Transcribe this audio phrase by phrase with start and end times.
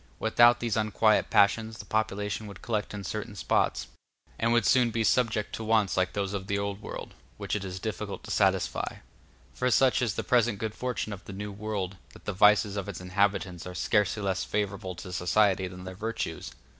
[0.17, 3.85] Without these unquiet passions the population would collect in certain spots,
[4.39, 7.63] and would soon be subject to wants like those of the Old World, which it
[7.63, 8.95] is difficult to satisfy;
[9.53, 12.89] for such is the present good fortune of the New World, that the vices of
[12.89, 16.51] its inhabitants are scarcely less favorable to society than their virtues.